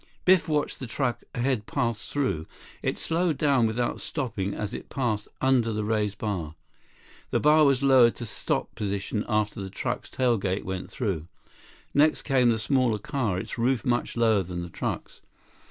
Biff 0.25 0.49
watched 0.49 0.79
the 0.79 0.87
truck 0.87 1.23
ahead 1.35 1.67
pass 1.67 2.07
through. 2.07 2.47
It 2.81 2.97
slowed 2.97 3.37
down 3.37 3.67
without 3.67 4.01
stopping 4.01 4.55
as 4.55 4.73
it 4.73 4.89
passed 4.89 5.27
under 5.41 5.71
the 5.71 5.83
raised 5.83 6.17
bar. 6.17 6.55
The 7.29 7.39
bar 7.39 7.65
was 7.65 7.83
lowered 7.83 8.15
to 8.15 8.25
stop 8.25 8.73
position 8.73 9.23
after 9.29 9.61
the 9.61 9.69
truck's 9.69 10.09
tail 10.09 10.39
gate 10.39 10.65
went 10.65 10.89
through. 10.89 11.27
Next 11.93 12.23
came 12.23 12.49
the 12.49 12.57
smaller 12.57 12.97
car, 12.97 13.37
its 13.37 13.59
roof 13.59 13.85
much 13.85 14.17
lower 14.17 14.41
than 14.41 14.63
the 14.63 14.69
truck's. 14.69 15.21